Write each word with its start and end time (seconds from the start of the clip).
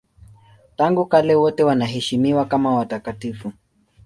Tangu 0.75 1.05
kale 1.05 1.35
wote 1.35 1.63
wanaheshimiwa 1.63 2.45
kama 2.45 2.75
watakatifu. 2.75 3.51